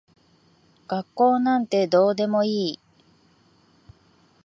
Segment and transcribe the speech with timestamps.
[0.87, 2.79] 学校なんてどうでもいい。